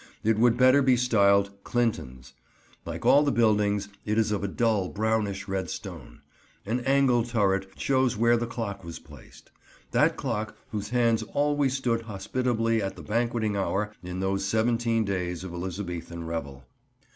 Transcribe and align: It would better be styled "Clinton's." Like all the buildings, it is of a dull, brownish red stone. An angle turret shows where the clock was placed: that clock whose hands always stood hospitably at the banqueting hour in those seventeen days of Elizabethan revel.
It 0.23 0.39
would 0.39 0.57
better 0.57 0.81
be 0.81 0.97
styled 0.97 1.51
"Clinton's." 1.63 2.33
Like 2.87 3.05
all 3.05 3.21
the 3.21 3.31
buildings, 3.31 3.87
it 4.03 4.17
is 4.17 4.31
of 4.31 4.43
a 4.43 4.47
dull, 4.47 4.89
brownish 4.89 5.47
red 5.47 5.69
stone. 5.69 6.21
An 6.65 6.79
angle 6.85 7.23
turret 7.23 7.67
shows 7.77 8.17
where 8.17 8.35
the 8.35 8.47
clock 8.47 8.83
was 8.83 8.97
placed: 8.97 9.51
that 9.91 10.17
clock 10.17 10.57
whose 10.71 10.89
hands 10.89 11.21
always 11.33 11.77
stood 11.77 12.01
hospitably 12.01 12.81
at 12.81 12.95
the 12.95 13.03
banqueting 13.03 13.55
hour 13.55 13.93
in 14.01 14.21
those 14.21 14.43
seventeen 14.43 15.05
days 15.05 15.43
of 15.43 15.53
Elizabethan 15.53 16.23
revel. 16.25 16.63